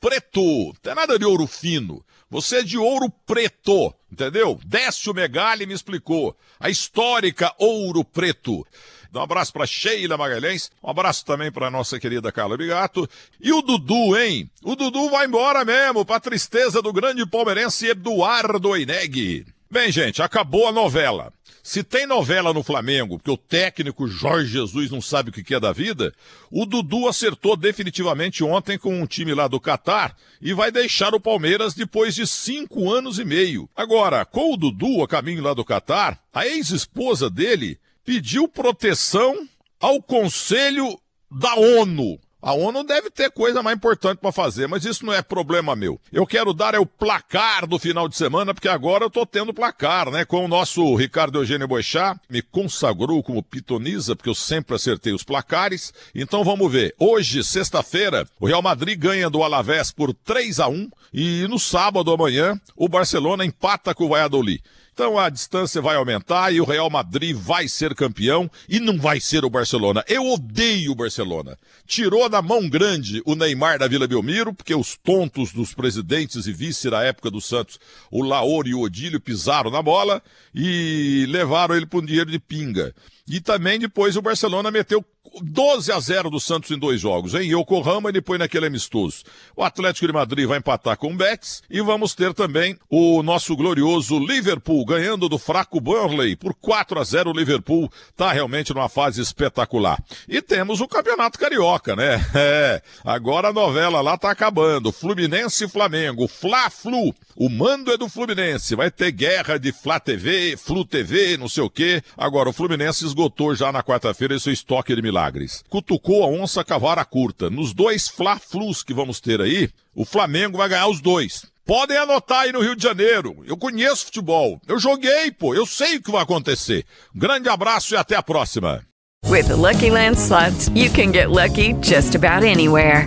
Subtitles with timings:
[0.00, 0.74] Preto.
[0.82, 2.04] Tem nada de ouro fino.
[2.28, 4.58] Você é de ouro preto, entendeu?
[4.64, 6.36] Décio Megali me explicou.
[6.58, 8.66] A histórica Ouro Preto.
[9.14, 13.08] Um abraço para Sheila Magalhães, um abraço também para nossa querida Carla Bigato.
[13.40, 14.50] E o Dudu, hein?
[14.62, 19.46] O Dudu vai embora mesmo, pra tristeza do grande palmeirense Eduardo Eneg.
[19.70, 21.32] Bem, gente, acabou a novela.
[21.60, 25.58] Se tem novela no Flamengo, porque o técnico Jorge Jesus não sabe o que é
[25.58, 26.14] da vida,
[26.48, 31.20] o Dudu acertou definitivamente ontem com um time lá do Catar e vai deixar o
[31.20, 33.68] Palmeiras depois de cinco anos e meio.
[33.74, 39.48] Agora, com o Dudu a caminho lá do Catar, a ex-esposa dele pediu proteção
[39.80, 40.96] ao Conselho
[41.28, 42.20] da ONU.
[42.46, 46.00] A ONU deve ter coisa mais importante para fazer, mas isso não é problema meu.
[46.12, 49.52] Eu quero dar é o placar do final de semana, porque agora eu tô tendo
[49.52, 50.24] placar, né?
[50.24, 55.24] Com o nosso Ricardo Eugênio Boixá, me consagrou como pitoniza, porque eu sempre acertei os
[55.24, 55.92] placares.
[56.14, 56.94] Então vamos ver.
[57.00, 62.12] Hoje, sexta-feira, o Real Madrid ganha do Alavés por 3 a 1 e no sábado
[62.12, 64.62] amanhã, o Barcelona empata com o Valladolid.
[64.96, 69.20] Então a distância vai aumentar e o Real Madrid vai ser campeão e não vai
[69.20, 70.02] ser o Barcelona.
[70.08, 71.58] Eu odeio o Barcelona.
[71.86, 76.52] Tirou da mão grande o Neymar da Vila Belmiro, porque os tontos dos presidentes e
[76.52, 77.78] vice da época do Santos,
[78.10, 80.22] o Laor e o Odílio, pisaram na bola
[80.54, 82.94] e levaram ele para um dinheiro de pinga.
[83.28, 85.04] E também depois o Barcelona meteu
[85.42, 89.24] 12 a 0 do Santos em dois jogos, em Yokohama e depois naquele amistoso.
[89.56, 93.56] O Atlético de Madrid vai empatar com o Betis e vamos ter também o nosso
[93.56, 98.88] glorioso Liverpool ganhando do fraco Burnley por 4 a 0 o Liverpool tá realmente numa
[98.88, 100.02] fase espetacular.
[100.28, 102.24] E temos o Campeonato Carioca, né?
[102.48, 104.92] É, agora a novela lá tá acabando.
[104.92, 107.14] Fluminense e Flamengo, Fla-Flu.
[107.34, 108.76] O mando é do Fluminense.
[108.76, 112.02] Vai ter guerra de Fla TV, Flu TV, não sei o quê.
[112.16, 115.64] Agora o Fluminense esgotou já na quarta-feira seu estoque de milagres.
[115.70, 117.48] Cutucou a onça cavara curta.
[117.48, 121.46] Nos dois Fla-Flus que vamos ter aí, o Flamengo vai ganhar os dois.
[121.64, 123.42] Podem anotar aí no Rio de Janeiro.
[123.46, 124.60] Eu conheço futebol.
[124.68, 125.54] Eu joguei, pô.
[125.54, 126.84] Eu sei o que vai acontecer.
[127.14, 128.84] Grande abraço e até a próxima.
[129.24, 133.06] With the Lucky Land slots, you can get lucky just about anywhere.